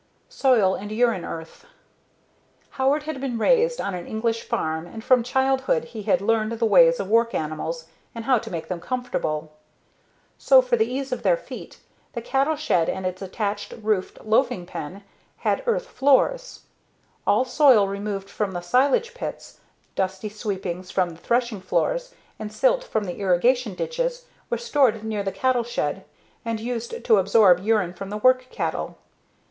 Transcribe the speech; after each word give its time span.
Soil 0.29 0.73
and 0.73 0.91
Urine 0.91 1.23
Earth 1.23 1.67
Howard 2.71 3.03
had 3.03 3.21
been 3.21 3.37
raised 3.37 3.79
on 3.79 3.93
an 3.93 4.07
English 4.07 4.41
farm 4.41 4.87
and 4.87 5.03
from 5.03 5.21
childhood 5.21 5.83
he 5.83 6.01
had 6.01 6.21
learned 6.21 6.53
the 6.53 6.65
ways 6.65 6.99
of 6.99 7.07
work 7.07 7.35
animals 7.35 7.85
and 8.15 8.25
how 8.25 8.39
to 8.39 8.49
make 8.49 8.67
them 8.67 8.79
comfortable. 8.79 9.51
So, 10.39 10.59
for 10.59 10.75
the 10.75 10.91
ease 10.91 11.11
of 11.11 11.21
their 11.21 11.37
feet, 11.37 11.77
the 12.13 12.21
cattle 12.23 12.55
shed 12.55 12.89
and 12.89 13.05
its 13.05 13.21
attached, 13.21 13.75
roofed 13.79 14.17
loafing 14.25 14.65
pen 14.65 15.03
had 15.37 15.61
earth 15.67 15.85
floors. 15.85 16.61
All 17.27 17.45
soil 17.45 17.87
removed 17.87 18.27
from 18.27 18.53
the 18.53 18.61
silage 18.61 19.13
pits, 19.13 19.59
dusty 19.93 20.29
sweepings 20.29 20.89
from 20.89 21.11
the 21.11 21.17
threshing 21.21 21.61
floors, 21.61 22.15
and 22.39 22.51
silt 22.51 22.83
from 22.83 23.03
the 23.03 23.19
irrigation 23.19 23.75
ditches 23.75 24.25
were 24.49 24.57
stored 24.57 25.03
near 25.03 25.21
the 25.21 25.31
cattle 25.31 25.63
shed 25.63 26.05
and 26.43 26.59
used 26.59 27.03
to 27.05 27.17
absorb 27.17 27.59
urine 27.59 27.93
from 27.93 28.09
the 28.09 28.17
work 28.17 28.47
cattle. 28.49 28.97